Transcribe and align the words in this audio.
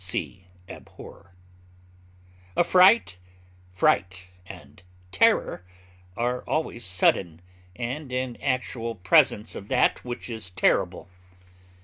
(See 0.03 0.47
ABHOR.) 0.67 1.35
Affright, 2.57 3.19
fright, 3.71 4.29
and 4.47 4.81
terror 5.11 5.63
are 6.17 6.41
always 6.49 6.83
sudden, 6.83 7.39
and 7.75 8.11
in 8.11 8.35
actual 8.41 8.95
presence 8.95 9.53
of 9.53 9.67
that 9.67 10.03
which 10.03 10.27
is 10.27 10.49
terrible. 10.49 11.07